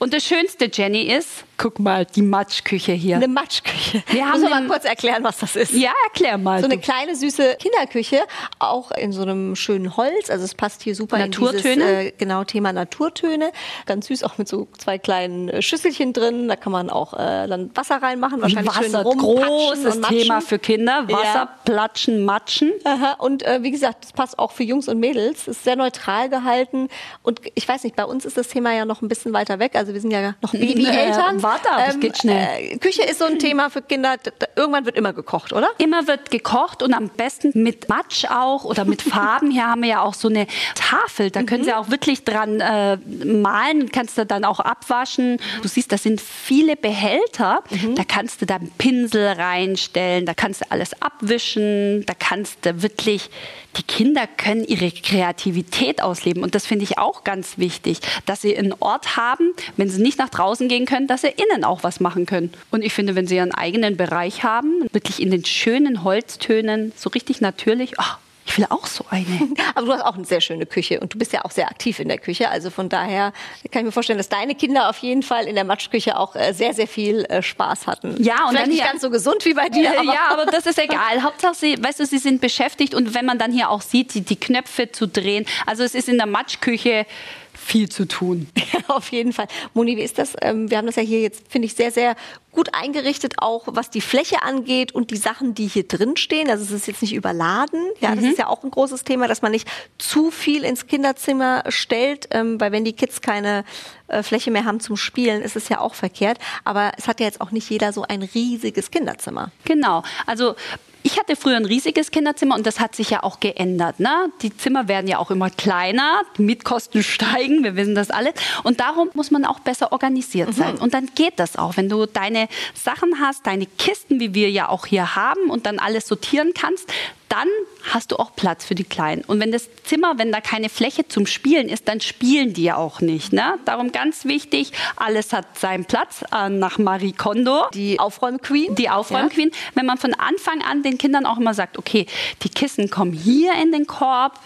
Und 0.00 0.14
das 0.14 0.24
Schönste, 0.24 0.70
Jenny, 0.72 1.02
ist, 1.02 1.44
guck 1.58 1.78
mal, 1.78 2.06
die 2.06 2.22
Matschküche 2.22 2.92
hier. 2.92 3.16
Eine 3.16 3.28
Matschküche. 3.28 4.02
Wir 4.08 4.26
haben 4.26 4.40
Muss 4.40 4.48
mal 4.48 4.66
kurz 4.66 4.86
erklären, 4.86 5.22
was 5.22 5.36
das 5.40 5.56
ist. 5.56 5.74
Ja, 5.74 5.92
erklär 6.04 6.38
mal. 6.38 6.60
So 6.60 6.64
eine 6.64 6.78
kleine, 6.78 7.14
süße 7.14 7.58
Kinderküche, 7.58 8.22
auch 8.58 8.92
in 8.92 9.12
so 9.12 9.20
einem 9.20 9.54
schönen 9.56 9.98
Holz. 9.98 10.30
Also 10.30 10.46
es 10.46 10.54
passt 10.54 10.82
hier 10.82 10.94
super 10.94 11.18
Naturtöne. 11.18 11.72
in 11.72 11.80
dieses 11.80 11.86
äh, 11.86 12.12
genau 12.16 12.44
Thema 12.44 12.72
Naturtöne. 12.72 13.52
Ganz 13.84 14.06
süß, 14.06 14.24
auch 14.24 14.38
mit 14.38 14.48
so 14.48 14.68
zwei 14.78 14.96
kleinen 14.96 15.50
äh, 15.50 15.60
Schüsselchen 15.60 16.14
drin. 16.14 16.48
Da 16.48 16.56
kann 16.56 16.72
man 16.72 16.88
auch 16.88 17.12
äh, 17.12 17.46
dann 17.46 17.70
Wasser 17.74 17.96
reinmachen. 17.96 18.40
Wahrscheinlich 18.40 18.74
Wasser, 18.74 19.02
schön 19.02 19.18
großes 19.18 20.00
Thema 20.00 20.40
für 20.40 20.58
Kinder. 20.58 21.06
Wasser, 21.08 21.22
ja. 21.22 21.58
platschen, 21.66 22.24
matschen. 22.24 22.72
Aha. 22.84 23.16
Und 23.18 23.42
äh, 23.42 23.62
wie 23.62 23.70
gesagt, 23.70 24.04
das 24.04 24.12
passt 24.14 24.38
auch 24.38 24.52
für 24.52 24.64
Jungs 24.64 24.88
und 24.88 24.98
Mädels. 24.98 25.46
Ist 25.46 25.64
sehr 25.64 25.76
neutral 25.76 26.30
gehalten. 26.30 26.88
Und 27.22 27.42
ich 27.54 27.68
weiß 27.68 27.84
nicht, 27.84 27.96
bei 27.96 28.06
uns 28.06 28.24
ist 28.24 28.38
das 28.38 28.48
Thema 28.48 28.72
ja 28.72 28.86
noch 28.86 29.02
ein 29.02 29.08
bisschen 29.08 29.34
weiter 29.34 29.58
weg. 29.58 29.72
Also 29.74 29.89
wir 29.92 30.00
sind 30.00 30.10
ja 30.10 30.34
noch 30.40 30.52
Babyeltern. 30.52 31.42
Warte 31.42 31.70
ab, 31.70 31.90
ähm, 31.94 32.00
geht 32.00 32.18
schnell. 32.18 32.72
Äh, 32.72 32.78
Küche 32.78 33.02
ist 33.02 33.18
so 33.18 33.24
ein 33.24 33.38
Thema 33.38 33.70
für 33.70 33.82
Kinder. 33.82 34.16
Irgendwann 34.56 34.84
wird 34.84 34.96
immer 34.96 35.12
gekocht, 35.12 35.52
oder? 35.52 35.68
Immer 35.78 36.06
wird 36.06 36.30
gekocht 36.30 36.82
und 36.82 36.94
am 36.94 37.08
besten 37.08 37.50
mit 37.54 37.88
Matsch 37.88 38.24
auch 38.26 38.64
oder 38.64 38.84
mit 38.84 39.02
Farben. 39.02 39.50
Hier 39.50 39.66
haben 39.66 39.82
wir 39.82 39.88
ja 39.88 40.02
auch 40.02 40.14
so 40.14 40.28
eine 40.28 40.46
Tafel. 40.74 41.30
Da 41.30 41.42
können 41.42 41.62
mhm. 41.62 41.66
Sie 41.66 41.74
auch 41.74 41.90
wirklich 41.90 42.24
dran 42.24 42.60
äh, 42.60 42.96
malen. 42.96 43.90
Kannst 43.90 44.18
du 44.18 44.26
dann 44.26 44.44
auch 44.44 44.60
abwaschen. 44.60 45.38
Du 45.62 45.68
siehst, 45.68 45.92
das 45.92 46.02
sind 46.02 46.20
viele 46.20 46.76
Behälter. 46.76 47.62
Mhm. 47.70 47.94
Da 47.94 48.04
kannst 48.04 48.42
du 48.42 48.46
dann 48.46 48.70
Pinsel 48.78 49.26
reinstellen. 49.26 50.26
Da 50.26 50.34
kannst 50.34 50.62
du 50.62 50.70
alles 50.70 51.00
abwischen. 51.02 52.04
Da 52.06 52.14
kannst 52.18 52.66
du 52.66 52.82
wirklich 52.82 53.30
die 53.76 53.82
Kinder 53.82 54.26
können 54.26 54.64
ihre 54.64 54.90
Kreativität 54.90 56.02
ausleben. 56.02 56.42
Und 56.42 56.54
das 56.54 56.66
finde 56.66 56.84
ich 56.84 56.98
auch 56.98 57.24
ganz 57.24 57.58
wichtig, 57.58 58.00
dass 58.26 58.42
sie 58.42 58.56
einen 58.56 58.74
Ort 58.80 59.16
haben, 59.16 59.52
wenn 59.80 59.88
sie 59.88 60.02
nicht 60.02 60.18
nach 60.18 60.28
draußen 60.28 60.68
gehen 60.68 60.84
können, 60.84 61.06
dass 61.06 61.22
sie 61.22 61.28
innen 61.28 61.64
auch 61.64 61.82
was 61.82 62.00
machen 62.00 62.26
können. 62.26 62.52
Und 62.70 62.84
ich 62.84 62.92
finde, 62.92 63.16
wenn 63.16 63.26
sie 63.26 63.36
ihren 63.36 63.54
eigenen 63.54 63.96
Bereich 63.96 64.44
haben, 64.44 64.86
wirklich 64.92 65.20
in 65.20 65.30
den 65.30 65.44
schönen 65.44 66.04
Holztönen, 66.04 66.92
so 66.94 67.08
richtig 67.08 67.40
natürlich, 67.40 67.94
oh, 67.98 68.14
ich 68.44 68.58
will 68.58 68.66
auch 68.68 68.86
so 68.86 69.04
eine. 69.08 69.24
Aber 69.74 69.86
du 69.86 69.92
hast 69.92 70.02
auch 70.02 70.16
eine 70.16 70.24
sehr 70.24 70.40
schöne 70.40 70.66
Küche 70.66 71.00
und 71.00 71.14
du 71.14 71.18
bist 71.18 71.32
ja 71.32 71.44
auch 71.44 71.50
sehr 71.50 71.68
aktiv 71.68 71.98
in 71.98 72.08
der 72.08 72.18
Küche. 72.18 72.50
Also 72.50 72.68
von 72.68 72.90
daher 72.90 73.32
kann 73.70 73.80
ich 73.80 73.86
mir 73.86 73.92
vorstellen, 73.92 74.18
dass 74.18 74.28
deine 74.28 74.54
Kinder 74.54 74.90
auf 74.90 74.98
jeden 74.98 75.22
Fall 75.22 75.46
in 75.46 75.54
der 75.54 75.64
Matschküche 75.64 76.18
auch 76.18 76.36
äh, 76.36 76.52
sehr, 76.52 76.74
sehr 76.74 76.88
viel 76.88 77.24
äh, 77.24 77.42
Spaß 77.42 77.86
hatten. 77.86 78.22
Ja, 78.22 78.44
und 78.44 78.50
Vielleicht 78.50 78.66
nicht 78.66 78.84
ganz 78.84 79.00
so 79.00 79.08
gesund 79.08 79.44
wie 79.44 79.54
bei 79.54 79.68
dir. 79.70 79.92
Aber 79.92 80.02
ja, 80.02 80.28
aber 80.30 80.46
das 80.46 80.66
ist 80.66 80.78
egal. 80.82 81.22
Hauptsache, 81.22 81.54
sie, 81.54 81.82
weißt 81.82 82.00
du, 82.00 82.06
sie 82.06 82.18
sind 82.18 82.42
beschäftigt 82.42 82.94
und 82.94 83.14
wenn 83.14 83.24
man 83.24 83.38
dann 83.38 83.52
hier 83.52 83.70
auch 83.70 83.80
sieht, 83.80 84.12
die, 84.12 84.20
die 84.20 84.38
Knöpfe 84.38 84.90
zu 84.92 85.06
drehen. 85.06 85.46
Also 85.64 85.84
es 85.84 85.94
ist 85.94 86.08
in 86.08 86.18
der 86.18 86.26
Matschküche 86.26 87.06
viel 87.54 87.88
zu 87.88 88.06
tun. 88.06 88.48
Auf 88.88 89.12
jeden 89.12 89.32
Fall. 89.32 89.46
Moni, 89.74 89.96
wie 89.96 90.02
ist 90.02 90.18
das? 90.18 90.34
Ähm, 90.40 90.70
wir 90.70 90.78
haben 90.78 90.86
das 90.86 90.96
ja 90.96 91.02
hier 91.02 91.20
jetzt, 91.20 91.44
finde 91.48 91.66
ich, 91.66 91.74
sehr, 91.74 91.90
sehr 91.90 92.16
gut 92.52 92.74
eingerichtet, 92.74 93.34
auch 93.38 93.64
was 93.66 93.90
die 93.90 94.00
Fläche 94.00 94.42
angeht 94.42 94.92
und 94.92 95.10
die 95.10 95.16
Sachen, 95.16 95.54
die 95.54 95.68
hier 95.68 95.86
drin 95.86 96.16
stehen. 96.16 96.50
Also 96.50 96.64
es 96.64 96.70
ist 96.70 96.86
jetzt 96.86 97.02
nicht 97.02 97.14
überladen. 97.14 97.80
Ja, 98.00 98.14
das 98.14 98.24
mhm. 98.24 98.30
ist 98.30 98.38
ja 98.38 98.48
auch 98.48 98.64
ein 98.64 98.70
großes 98.70 99.04
Thema, 99.04 99.28
dass 99.28 99.42
man 99.42 99.52
nicht 99.52 99.68
zu 99.98 100.30
viel 100.30 100.64
ins 100.64 100.86
Kinderzimmer 100.86 101.64
stellt, 101.68 102.28
ähm, 102.32 102.60
weil 102.60 102.72
wenn 102.72 102.84
die 102.84 102.92
Kids 102.92 103.20
keine 103.20 103.64
äh, 104.08 104.22
Fläche 104.22 104.50
mehr 104.50 104.64
haben 104.64 104.80
zum 104.80 104.96
Spielen, 104.96 105.42
ist 105.42 105.56
es 105.56 105.68
ja 105.68 105.80
auch 105.80 105.94
verkehrt. 105.94 106.38
Aber 106.64 106.92
es 106.96 107.06
hat 107.06 107.20
ja 107.20 107.26
jetzt 107.26 107.40
auch 107.40 107.52
nicht 107.52 107.70
jeder 107.70 107.92
so 107.92 108.02
ein 108.02 108.22
riesiges 108.22 108.90
Kinderzimmer. 108.90 109.52
Genau. 109.64 110.02
Also 110.26 110.56
ich 111.02 111.18
hatte 111.18 111.36
früher 111.36 111.56
ein 111.56 111.64
riesiges 111.64 112.10
Kinderzimmer 112.10 112.54
und 112.54 112.66
das 112.66 112.80
hat 112.80 112.94
sich 112.94 113.10
ja 113.10 113.22
auch 113.22 113.40
geändert. 113.40 114.00
Ne? 114.00 114.30
Die 114.42 114.56
Zimmer 114.56 114.88
werden 114.88 115.08
ja 115.08 115.18
auch 115.18 115.30
immer 115.30 115.50
kleiner, 115.50 116.22
die 116.36 116.42
Mietkosten 116.42 117.02
steigen, 117.02 117.64
wir 117.64 117.76
wissen 117.76 117.94
das 117.94 118.10
alle. 118.10 118.32
Und 118.62 118.80
darum 118.80 119.10
muss 119.14 119.30
man 119.30 119.44
auch 119.44 119.60
besser 119.60 119.92
organisiert 119.92 120.54
sein. 120.54 120.74
Mhm. 120.74 120.82
Und 120.82 120.94
dann 120.94 121.08
geht 121.14 121.38
das 121.38 121.56
auch, 121.56 121.76
wenn 121.76 121.88
du 121.88 122.06
deine 122.06 122.48
Sachen 122.74 123.20
hast, 123.20 123.46
deine 123.46 123.66
Kisten, 123.66 124.20
wie 124.20 124.34
wir 124.34 124.50
ja 124.50 124.68
auch 124.68 124.86
hier 124.86 125.16
haben 125.16 125.50
und 125.50 125.66
dann 125.66 125.78
alles 125.78 126.06
sortieren 126.06 126.52
kannst, 126.54 126.92
dann 127.30 127.48
hast 127.92 128.10
du 128.10 128.16
auch 128.16 128.34
Platz 128.34 128.64
für 128.64 128.74
die 128.74 128.84
Kleinen. 128.84 129.22
Und 129.24 129.40
wenn 129.40 129.52
das 129.52 129.68
Zimmer, 129.84 130.18
wenn 130.18 130.32
da 130.32 130.40
keine 130.40 130.68
Fläche 130.68 131.06
zum 131.06 131.26
Spielen 131.26 131.68
ist, 131.68 131.86
dann 131.86 132.00
spielen 132.00 132.52
die 132.52 132.64
ja 132.64 132.76
auch 132.76 133.00
nicht. 133.00 133.32
Ne? 133.32 133.58
Darum 133.64 133.92
ganz 133.92 134.24
wichtig, 134.24 134.72
alles 134.96 135.32
hat 135.32 135.56
seinen 135.56 135.84
Platz 135.84 136.24
äh, 136.34 136.48
nach 136.48 136.78
Marie 136.78 137.12
Kondo. 137.12 137.66
Die 137.72 138.00
Aufräumqueen. 138.00 138.74
Die 138.74 138.90
Aufräumqueen. 138.90 139.50
Ja. 139.50 139.56
Wenn 139.74 139.86
man 139.86 139.96
von 139.96 140.12
Anfang 140.14 140.60
an 140.62 140.82
den 140.82 140.98
Kindern 140.98 141.24
auch 141.24 141.38
immer 141.38 141.54
sagt, 141.54 141.78
okay, 141.78 142.06
die 142.42 142.48
Kissen 142.48 142.90
kommen 142.90 143.12
hier 143.12 143.54
in 143.54 143.70
den 143.70 143.86
Korb, 143.86 144.38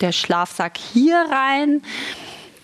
der 0.00 0.10
Schlafsack 0.10 0.76
hier 0.92 1.24
rein 1.30 1.82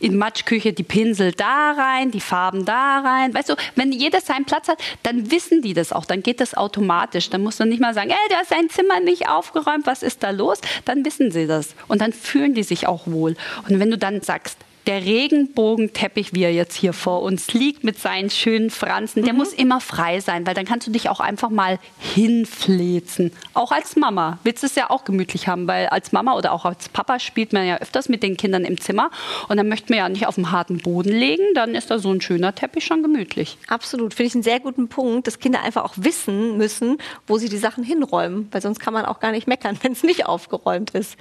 in 0.01 0.17
Matschküche 0.17 0.73
die 0.73 0.83
Pinsel 0.83 1.33
da 1.33 1.73
rein, 1.73 2.11
die 2.11 2.21
Farben 2.21 2.65
da 2.65 3.01
rein. 3.01 3.35
Weißt 3.35 3.49
du, 3.49 3.55
wenn 3.75 3.93
jeder 3.93 4.21
seinen 4.21 4.45
Platz 4.45 4.69
hat, 4.69 4.79
dann 5.03 5.31
wissen 5.31 5.63
die 5.63 5.75
das 5.75 5.93
auch. 5.93 6.05
Dann 6.05 6.23
geht 6.23 6.41
das 6.41 6.55
automatisch. 6.55 7.31
Dann 7.31 7.43
muss 7.43 7.59
man 7.59 7.69
nicht 7.69 7.81
mal 7.81 7.95
sagen, 7.95 8.11
ey, 8.11 8.29
der 8.31 8.43
ist 8.43 8.51
sein 8.51 8.69
Zimmer 8.71 9.01
nicht 9.01 9.29
aufgeräumt, 9.29 9.87
was 9.87 10.03
ist 10.03 10.23
da 10.23 10.31
los? 10.31 10.61
Dann 10.85 11.05
wissen 11.05 11.31
sie 11.31 11.47
das. 11.47 11.75
Und 11.89 12.01
dann 12.01 12.13
fühlen 12.13 12.55
die 12.55 12.63
sich 12.63 12.87
auch 12.87 13.07
wohl. 13.07 13.37
Und 13.69 13.81
wenn 13.81 13.91
du 13.91 13.99
dann 13.99 14.21
sagst, 14.23 14.59
der 14.89 15.05
Regenbogenteppich, 15.05 16.33
wie 16.33 16.45
er 16.45 16.53
jetzt 16.53 16.75
hier 16.75 16.95
vor 16.95 17.21
uns 17.21 17.53
liegt, 17.53 17.85
mit 17.85 17.99
seinen 17.99 18.31
schönen 18.31 18.71
Franzen, 18.71 19.23
der 19.23 19.35
mhm. 19.35 19.39
muss 19.39 19.53
immer 19.53 19.83
frei 19.83 20.21
sein, 20.21 20.47
weil 20.47 20.55
dann 20.55 20.65
kannst 20.65 20.87
du 20.87 20.91
dich 20.91 21.11
auch 21.11 21.21
einfach 21.21 21.51
mal 21.51 21.79
hinflezen. 21.99 23.33
Auch 23.53 23.71
als 23.71 23.97
Mama 23.97 24.39
willst 24.45 24.63
du 24.63 24.67
es 24.67 24.75
ja 24.77 24.89
auch 24.89 25.05
gemütlich 25.05 25.47
haben, 25.47 25.69
weil 25.69 25.89
als 25.89 26.13
Mama 26.13 26.35
oder 26.35 26.53
auch 26.53 26.65
als 26.65 26.89
Papa 26.89 27.19
spielt 27.19 27.53
man 27.53 27.67
ja 27.67 27.77
öfters 27.77 28.09
mit 28.09 28.23
den 28.23 28.39
Kindern 28.39 28.65
im 28.65 28.81
Zimmer 28.81 29.11
und 29.49 29.59
dann 29.59 29.69
möchte 29.69 29.93
man 29.93 29.99
ja 29.99 30.09
nicht 30.09 30.27
auf 30.27 30.37
dem 30.37 30.53
harten 30.53 30.79
Boden 30.79 31.13
legen, 31.13 31.45
dann 31.55 31.75
ist 31.75 31.91
da 31.91 31.99
so 31.99 32.11
ein 32.11 32.23
schöner 32.23 32.55
Teppich 32.55 32.87
schon 32.87 33.03
gemütlich. 33.03 33.59
Absolut, 33.69 34.15
finde 34.15 34.29
ich 34.29 34.35
einen 34.37 34.43
sehr 34.43 34.59
guten 34.59 34.89
Punkt, 34.89 35.27
dass 35.27 35.39
Kinder 35.39 35.63
einfach 35.63 35.85
auch 35.85 35.95
wissen 35.97 36.57
müssen, 36.57 36.97
wo 37.27 37.37
sie 37.37 37.51
die 37.51 37.59
Sachen 37.59 37.85
hinräumen, 37.85 38.49
weil 38.53 38.63
sonst 38.63 38.79
kann 38.79 38.95
man 38.95 39.05
auch 39.05 39.21
gar 39.21 39.33
nicht 39.33 39.47
meckern, 39.47 39.79
wenn 39.83 39.93
es 39.93 40.03
nicht 40.03 40.25
aufgeräumt 40.25 40.93
ist. 40.93 41.19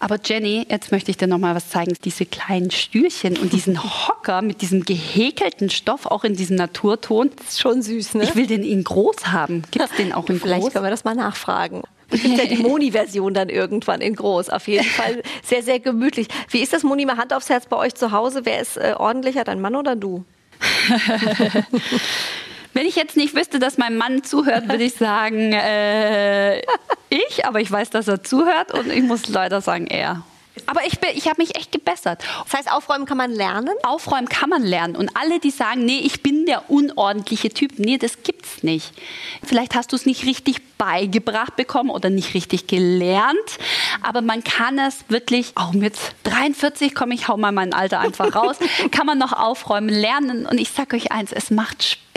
Aber 0.00 0.18
Jenny, 0.24 0.66
jetzt 0.68 0.92
möchte 0.92 1.10
ich 1.10 1.18
dir 1.18 1.26
noch 1.26 1.38
mal 1.38 1.54
was 1.54 1.68
zeigen. 1.68 1.94
Diese 2.04 2.24
kleinen 2.24 2.70
Stühlchen 2.70 3.36
und 3.36 3.52
diesen 3.52 3.82
Hocker 4.08 4.42
mit 4.42 4.62
diesem 4.62 4.84
gehäkelten 4.84 5.68
Stoff, 5.70 6.06
auch 6.06 6.24
in 6.24 6.34
diesem 6.34 6.56
Naturton. 6.56 7.30
Das 7.36 7.48
ist 7.48 7.60
schon 7.60 7.82
süß, 7.82 8.14
ne? 8.14 8.24
Ich 8.24 8.34
will 8.34 8.46
den 8.46 8.64
in 8.64 8.82
groß 8.82 9.26
haben. 9.26 9.62
Gibt 9.70 9.84
es 9.84 9.96
den 9.96 10.12
auch 10.12 10.28
in 10.28 10.40
Vielleicht 10.40 10.62
groß? 10.62 10.70
Vielleicht 10.70 10.72
können 10.72 10.84
wir 10.86 10.90
das 10.90 11.04
mal 11.04 11.14
nachfragen. 11.14 11.82
Es 12.08 12.22
gibt 12.22 12.38
ja 12.38 12.46
die 12.46 12.56
Moni-Version 12.62 13.34
dann 13.34 13.50
irgendwann 13.50 14.00
in 14.00 14.16
groß. 14.16 14.48
Auf 14.48 14.68
jeden 14.68 14.84
Fall 14.84 15.22
sehr, 15.44 15.62
sehr 15.62 15.78
gemütlich. 15.80 16.28
Wie 16.48 16.60
ist 16.60 16.72
das, 16.72 16.82
Moni, 16.82 17.04
mal 17.04 17.18
Hand 17.18 17.34
aufs 17.34 17.50
Herz 17.50 17.66
bei 17.66 17.76
euch 17.76 17.94
zu 17.94 18.10
Hause? 18.10 18.40
Wer 18.44 18.60
ist 18.60 18.78
äh, 18.78 18.94
ordentlicher, 18.96 19.44
dein 19.44 19.60
Mann 19.60 19.76
oder 19.76 19.96
du? 19.96 20.24
Wenn 22.72 22.86
ich 22.86 22.96
jetzt 22.96 23.16
nicht 23.16 23.34
wüsste, 23.34 23.58
dass 23.58 23.78
mein 23.78 23.96
Mann 23.96 24.22
zuhört, 24.22 24.68
würde 24.68 24.84
ich 24.84 24.94
sagen, 24.94 25.52
äh, 25.52 26.60
ich, 27.08 27.44
aber 27.44 27.60
ich 27.60 27.70
weiß, 27.70 27.90
dass 27.90 28.08
er 28.08 28.22
zuhört 28.22 28.72
und 28.72 28.90
ich 28.90 29.02
muss 29.02 29.28
leider 29.28 29.60
sagen, 29.60 29.86
er. 29.86 30.22
Aber 30.66 30.84
ich, 30.84 30.94
ich 31.14 31.26
habe 31.26 31.40
mich 31.40 31.56
echt 31.56 31.72
gebessert. 31.72 32.22
Das 32.44 32.54
heißt, 32.54 32.72
aufräumen 32.72 33.06
kann 33.06 33.16
man 33.16 33.30
lernen? 33.30 33.74
Aufräumen 33.82 34.28
kann 34.28 34.50
man 34.50 34.62
lernen. 34.62 34.96
Und 34.96 35.10
alle, 35.16 35.38
die 35.40 35.50
sagen, 35.50 35.84
nee, 35.84 36.00
ich 36.00 36.22
bin 36.22 36.46
der 36.46 36.70
unordentliche 36.70 37.50
Typ, 37.50 37.78
nee, 37.78 37.98
das 37.98 38.22
gibt's 38.22 38.62
nicht. 38.62 38.92
Vielleicht 39.42 39.74
hast 39.74 39.92
du 39.92 39.96
es 39.96 40.06
nicht 40.06 40.24
richtig 40.26 40.76
beigebracht 40.76 41.56
bekommen 41.56 41.90
oder 41.90 42.10
nicht 42.10 42.34
richtig 42.34 42.66
gelernt. 42.66 43.38
Aber 44.02 44.22
man 44.22 44.44
kann 44.44 44.78
es 44.78 45.04
wirklich, 45.08 45.52
auch 45.54 45.72
mit 45.72 45.96
43 46.24 46.94
komme 46.94 47.14
ich, 47.14 47.28
hau 47.28 47.36
mal 47.36 47.52
mein 47.52 47.72
Alter 47.72 48.00
einfach 48.00 48.34
raus, 48.34 48.56
kann 48.90 49.06
man 49.06 49.18
noch 49.18 49.32
aufräumen, 49.32 49.88
lernen. 49.88 50.46
Und 50.46 50.58
ich 50.58 50.70
sage 50.70 50.96
euch 50.96 51.12
eins, 51.12 51.32
es 51.32 51.50
macht 51.50 51.82
Spaß. 51.82 52.09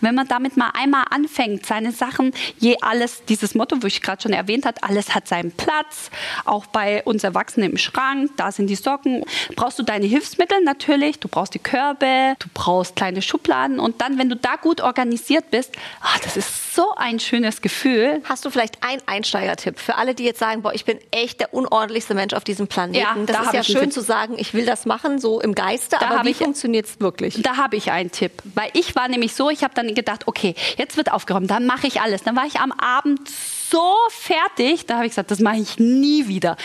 Wenn 0.00 0.14
man 0.14 0.28
damit 0.28 0.56
mal 0.56 0.70
einmal 0.74 1.04
anfängt, 1.10 1.66
seine 1.66 1.92
Sachen, 1.92 2.32
je 2.58 2.76
alles, 2.80 3.24
dieses 3.24 3.54
Motto, 3.54 3.76
wo 3.80 3.86
ich 3.86 4.02
gerade 4.02 4.22
schon 4.22 4.32
erwähnt 4.32 4.66
habe, 4.66 4.82
alles 4.82 5.14
hat 5.14 5.28
seinen 5.28 5.52
Platz, 5.52 6.10
auch 6.44 6.66
bei 6.66 7.02
uns 7.04 7.24
Erwachsenen 7.24 7.72
im 7.72 7.78
Schrank, 7.78 8.30
da 8.36 8.52
sind 8.52 8.68
die 8.68 8.74
Socken. 8.74 9.24
Brauchst 9.56 9.78
du 9.78 9.82
deine 9.82 10.06
Hilfsmittel? 10.06 10.62
Natürlich, 10.62 11.18
du 11.20 11.28
brauchst 11.28 11.54
die 11.54 11.58
Körbe, 11.58 12.36
du 12.38 12.48
brauchst 12.52 12.96
kleine 12.96 13.22
Schubladen. 13.22 13.78
Und 13.78 14.00
dann, 14.00 14.18
wenn 14.18 14.28
du 14.28 14.36
da 14.36 14.56
gut 14.56 14.80
organisiert 14.80 15.50
bist, 15.50 15.72
ach, 16.00 16.18
das 16.20 16.36
ist 16.36 16.74
so 16.74 16.94
ein 16.96 17.20
schönes 17.20 17.62
Gefühl. 17.62 18.20
Hast 18.24 18.44
du 18.44 18.50
vielleicht 18.50 18.82
einen 18.82 19.00
Einsteigertipp 19.06 19.78
für 19.78 19.96
alle, 19.96 20.14
die 20.14 20.24
jetzt 20.24 20.40
sagen, 20.40 20.62
boah, 20.62 20.74
ich 20.74 20.84
bin 20.84 20.98
echt 21.10 21.40
der 21.40 21.54
unordentlichste 21.54 22.14
Mensch 22.14 22.34
auf 22.34 22.44
diesem 22.44 22.66
Planeten? 22.66 22.98
Ja, 22.98 23.14
das 23.26 23.36
da 23.36 23.42
ist 23.44 23.52
ja 23.52 23.62
schön 23.64 23.90
zu 23.90 24.00
sagen, 24.00 24.34
ich 24.38 24.54
will 24.54 24.66
das 24.66 24.86
machen, 24.86 25.18
so 25.18 25.40
im 25.40 25.54
Geiste, 25.54 25.96
da 25.98 26.08
aber 26.08 26.24
wie 26.28 26.34
funktioniert 26.34 26.86
es 26.86 27.00
wirklich? 27.00 27.40
Da 27.42 27.56
habe 27.56 27.76
ich 27.76 27.90
einen 27.90 28.10
Tipp, 28.10 28.32
weil 28.54 28.70
ich 28.72 28.93
war 28.96 29.08
nämlich 29.08 29.34
so, 29.34 29.50
ich 29.50 29.62
habe 29.62 29.74
dann 29.74 29.94
gedacht, 29.94 30.26
okay, 30.26 30.54
jetzt 30.76 30.96
wird 30.96 31.12
aufgeräumt, 31.12 31.50
dann 31.50 31.66
mache 31.66 31.86
ich 31.86 32.00
alles. 32.00 32.22
Dann 32.22 32.36
war 32.36 32.46
ich 32.46 32.60
am 32.60 32.72
Abend 32.72 33.28
so 33.28 33.94
fertig, 34.10 34.86
da 34.86 34.96
habe 34.96 35.06
ich 35.06 35.12
gesagt, 35.12 35.30
das 35.30 35.40
mache 35.40 35.56
ich 35.56 35.78
nie 35.78 36.28
wieder. 36.28 36.56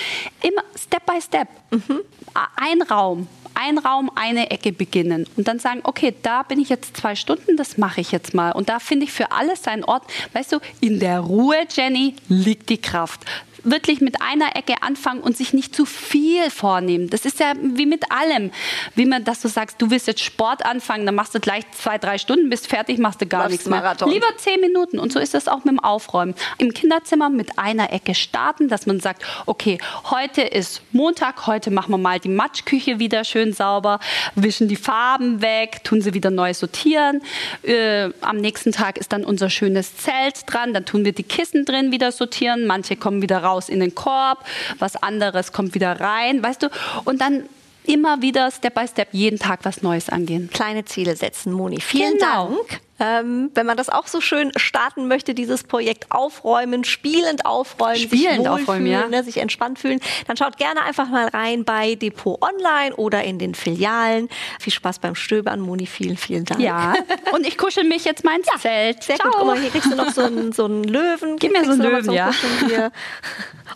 Immer 0.42 0.64
Step 0.78 1.06
by 1.06 1.22
Step. 1.22 1.48
Mhm. 1.72 2.02
Ein 2.56 2.82
Raum, 2.84 3.28
ein 3.56 3.78
Raum, 3.78 4.12
eine 4.16 4.52
Ecke 4.52 4.72
beginnen 4.72 5.28
und 5.36 5.48
dann 5.48 5.60
sagen, 5.60 5.82
okay, 5.84 6.14
da 6.22 6.44
bin 6.44 6.60
ich 6.60 6.70
jetzt 6.70 6.96
zwei 6.96 7.16
Stunden, 7.16 7.58
das 7.58 7.78
mache 7.78 8.02
ich 8.02 8.12
jetzt 8.12 8.34
mal. 8.34 8.52
Und 8.52 8.70
da 8.70 8.80
finde 8.80 9.06
ich 9.06 9.12
für 9.12 9.32
alles 9.32 9.64
seinen 9.64 9.84
Ort. 9.84 10.04
Weißt 10.34 10.52
du, 10.52 10.60
in 10.80 11.00
der 11.00 11.20
Ruhe, 11.20 11.58
Jenny, 11.70 12.16
liegt 12.28 12.70
die 12.70 12.80
Kraft 12.80 13.26
wirklich 13.64 14.02
mit 14.02 14.22
einer 14.22 14.56
Ecke 14.56 14.82
anfangen 14.82 15.22
und 15.22 15.38
sich 15.38 15.54
nicht 15.54 15.76
zu 15.76 15.86
viel 15.86 16.50
vornehmen. 16.50 17.10
Das 17.10 17.26
ist 17.26 17.40
ja 17.40 17.54
wie 17.62 17.86
mit 17.86 18.12
allem. 18.12 18.52
Wie 18.96 19.06
man, 19.06 19.24
dass 19.24 19.42
du 19.42 19.48
sagst, 19.48 19.82
du 19.82 19.92
willst 19.92 20.08
jetzt 20.08 20.24
Sport 20.24 20.66
anfangen, 20.66 21.06
dann 21.06 21.16
machst 21.16 21.36
du 21.36 21.40
gleich 21.40 21.64
zwei, 21.72 21.98
drei 21.98 22.18
Stunden, 22.18 22.50
bist 22.50 22.68
fertig, 22.68 22.98
machst 22.98 23.22
du 23.22 23.26
gar 23.26 23.44
Läufst 23.44 23.52
nichts 23.52 23.68
mehr. 23.68 23.82
Marathon. 23.82 24.10
Lieber 24.10 24.28
zehn 24.38 24.60
Minuten. 24.62 25.00
Und 25.00 25.12
so 25.12 25.20
ist 25.20 25.34
das 25.34 25.48
auch 25.48 25.60
mit 25.60 25.68
dem 25.68 25.80
Aufräumen. 25.80 26.36
Im 26.58 26.74
Kinderzimmer 26.74 27.30
mit 27.30 27.60
einer 27.60 27.92
Ecke 27.94 28.16
starten, 28.16 28.68
dass 28.68 28.86
man 28.86 29.00
sagt, 29.00 29.24
okay, 29.46 29.78
heute 30.10 30.42
ist 30.42 30.82
Montag, 30.92 31.48
heute 31.48 31.72
machen 31.72 31.92
wir 31.92 31.98
mal 31.98 32.20
die 32.20 32.30
Matschküche 32.30 33.00
wieder 33.00 33.24
schön 33.24 33.54
sauber, 33.54 34.00
wischen 34.36 34.68
die 34.68 34.76
Farben 34.76 35.42
weg, 35.42 35.84
tun 35.84 36.02
sie 36.02 36.14
wieder 36.14 36.32
neu 36.32 36.54
sortieren. 36.54 37.22
Äh, 37.64 38.10
am 38.22 38.38
nächsten 38.38 38.72
Tag 38.72 38.98
ist 38.98 39.12
dann 39.12 39.24
unser 39.24 39.50
schönes 39.50 39.98
Zelt 39.98 40.44
dran, 40.48 40.74
dann 40.74 40.86
tun 40.86 41.06
wir 41.06 41.12
die 41.12 41.24
Kissen 41.24 41.66
drin 41.66 41.92
wieder 41.92 42.12
sortieren. 42.12 42.66
Manche 42.66 42.96
kommen 42.96 43.22
wieder 43.22 43.40
raus 43.40 43.49
raus 43.50 43.70
in 43.70 43.80
den 43.80 43.96
Korb, 43.96 44.46
was 44.78 44.96
anderes 44.96 45.52
kommt 45.52 45.74
wieder 45.74 46.00
rein, 46.00 46.44
weißt 46.44 46.64
du? 46.64 46.70
Und 47.06 47.22
dann 47.22 47.50
immer 47.84 48.22
wieder 48.22 48.52
Step 48.52 48.76
by 48.76 48.88
Step 48.88 49.10
jeden 49.12 49.40
Tag 49.40 49.60
was 49.64 49.82
Neues 49.82 50.10
angehen. 50.10 50.50
Kleine 50.54 50.86
Ziele 50.86 51.16
setzen, 51.16 51.52
Moni. 51.52 51.82
Vielen 51.82 52.18
genau. 52.18 52.50
Dank. 52.50 52.82
Ähm, 53.00 53.52
wenn 53.54 53.66
man 53.66 53.78
das 53.78 53.90
auch 53.90 54.08
so 54.08 54.22
schön 54.22 54.52
starten 54.56 55.08
möchte, 55.08 55.34
dieses 55.34 55.64
Projekt 55.64 56.12
aufräumen, 56.12 56.84
spielend 56.84 57.46
aufräumen, 57.46 57.98
spielend 57.98 58.44
sich 58.44 58.50
aufräumen, 58.50 58.88
ja. 58.88 59.08
ne, 59.08 59.24
sich 59.24 59.38
entspannt 59.38 59.80
fühlen, 59.80 60.00
dann 60.28 60.38
schaut 60.38 60.58
gerne 60.58 60.82
einfach 60.84 61.10
mal 61.10 61.28
rein 61.28 61.64
bei 61.64 61.96
Depot 61.96 62.40
Online 62.42 62.96
oder 62.96 63.24
in 63.24 63.40
den 63.40 63.56
Filialen. 63.56 64.30
Viel 64.60 64.74
Spaß 64.74 65.00
beim 65.00 65.16
Stöbern, 65.16 65.62
Moni, 65.62 65.86
vielen, 65.86 66.18
vielen 66.18 66.46
Dank. 66.46 66.60
Ja, 66.62 66.94
und 67.34 67.46
ich 67.46 67.58
kuschel 67.58 67.84
mich 67.84 68.06
jetzt 68.06 68.24
mal 68.24 68.36
ins 68.38 68.48
ja, 68.48 68.60
Zelt. 68.60 69.04
Sehr 69.04 69.16
Ciao. 69.16 69.30
gut. 69.30 69.38
Guck 69.40 69.48
mal, 69.48 69.60
hier 69.60 69.70
kriegst 69.70 69.92
du 69.92 69.96
noch 69.96 70.12
so 70.12 70.24
einen, 70.24 70.52
so 70.52 70.66
einen 70.66 70.84
Löwen. 70.84 71.38
Gib 71.38 71.52
mir 71.52 71.64
so 71.66 71.72
einen 71.72 71.82
Löwen, 71.82 72.12
ja. 72.12 72.32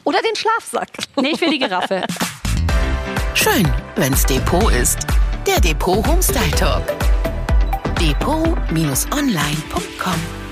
Oder 0.03 0.20
den 0.22 0.36
Schlafsack. 0.36 0.89
Nee, 1.22 1.30
ich 1.34 1.42
will 1.42 1.50
die 1.50 1.60
Giraffe. 1.60 2.03
Schön, 3.34 3.68
wenn's 3.96 4.25
Depot 4.25 4.72
ist. 4.72 5.00
Der 5.48 5.60
Depot 5.60 6.06
Homestyle 6.08 6.51
Talk. 6.51 7.02
Depot-online.com 8.03 10.43